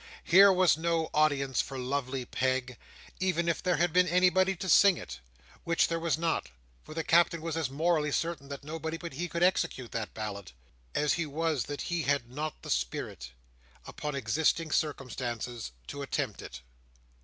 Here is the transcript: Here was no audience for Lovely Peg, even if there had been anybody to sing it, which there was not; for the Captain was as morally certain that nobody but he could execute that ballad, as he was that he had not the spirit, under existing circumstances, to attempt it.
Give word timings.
Here 0.23 0.51
was 0.51 0.77
no 0.77 1.11
audience 1.13 1.61
for 1.61 1.77
Lovely 1.77 2.25
Peg, 2.25 2.79
even 3.19 3.47
if 3.47 3.61
there 3.61 3.75
had 3.77 3.93
been 3.93 4.07
anybody 4.07 4.55
to 4.55 4.67
sing 4.67 4.97
it, 4.97 5.19
which 5.63 5.87
there 5.89 5.99
was 5.99 6.17
not; 6.17 6.49
for 6.83 6.95
the 6.95 7.03
Captain 7.03 7.39
was 7.39 7.55
as 7.55 7.69
morally 7.69 8.11
certain 8.11 8.49
that 8.49 8.63
nobody 8.63 8.97
but 8.97 9.13
he 9.13 9.27
could 9.27 9.43
execute 9.43 9.91
that 9.91 10.15
ballad, 10.15 10.53
as 10.95 11.13
he 11.13 11.27
was 11.27 11.65
that 11.65 11.81
he 11.81 12.01
had 12.01 12.31
not 12.31 12.63
the 12.63 12.71
spirit, 12.71 13.29
under 14.01 14.17
existing 14.17 14.71
circumstances, 14.71 15.71
to 15.85 16.01
attempt 16.01 16.41
it. 16.41 16.61